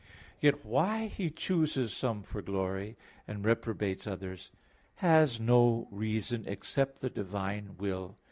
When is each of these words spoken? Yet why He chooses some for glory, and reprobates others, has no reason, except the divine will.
Yet 0.39 0.65
why 0.65 1.05
He 1.09 1.29
chooses 1.29 1.93
some 1.93 2.23
for 2.23 2.41
glory, 2.41 2.97
and 3.27 3.45
reprobates 3.45 4.07
others, 4.07 4.49
has 4.95 5.39
no 5.39 5.87
reason, 5.91 6.43
except 6.47 7.01
the 7.01 7.09
divine 7.11 7.75
will. 7.77 8.17